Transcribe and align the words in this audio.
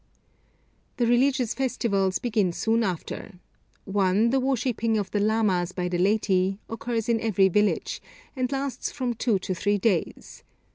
The 0.97 1.05
religious 1.05 1.53
festivals 1.53 2.17
begin 2.17 2.53
soon 2.53 2.81
after. 2.83 3.37
One, 3.85 4.31
the 4.31 4.39
worshipping 4.39 4.97
of 4.97 5.11
the 5.11 5.19
lamas 5.19 5.73
by 5.73 5.89
the 5.89 5.99
laity, 5.99 6.57
occurs 6.67 7.07
in 7.07 7.21
every 7.21 7.49
village, 7.49 8.01
and 8.35 8.51
lasts 8.51 8.91
from 8.91 9.13
two 9.13 9.37
to 9.37 9.53
three 9.53 9.77
days. 9.77 10.41